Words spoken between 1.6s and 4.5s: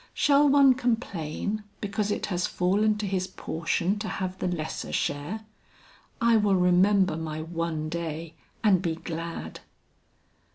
because it has fallen to his portion to have the